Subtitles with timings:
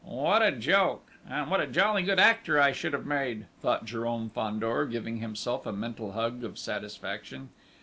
[0.03, 1.11] "What a joke!...
[1.29, 5.67] And what a jolly good actor I should have made!" thought Jérôme Fandor, giving himself
[5.67, 7.49] a mental hug of satisfaction....